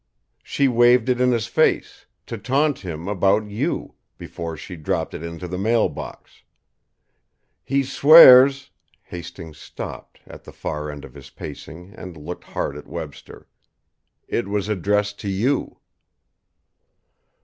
[0.41, 5.21] She waved it in his face, to taunt him about you, before she dropped it
[5.21, 6.41] into the mail box.
[7.63, 8.71] He swears"
[9.03, 13.47] Hastings stopped, at the far end of his pacing, and looked hard at Webster
[14.27, 15.77] "it was addressed to you."